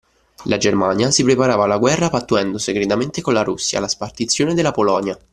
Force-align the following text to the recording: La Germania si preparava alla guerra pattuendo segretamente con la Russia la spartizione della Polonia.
La 0.45 0.57
Germania 0.57 1.11
si 1.11 1.23
preparava 1.23 1.65
alla 1.65 1.77
guerra 1.77 2.09
pattuendo 2.09 2.57
segretamente 2.57 3.21
con 3.21 3.33
la 3.33 3.43
Russia 3.43 3.79
la 3.79 3.87
spartizione 3.87 4.55
della 4.55 4.71
Polonia. 4.71 5.15